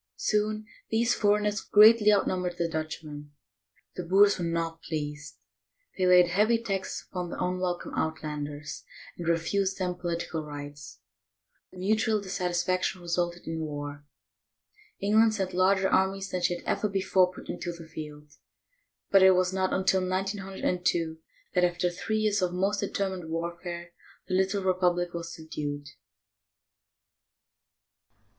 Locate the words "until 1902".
19.71-21.19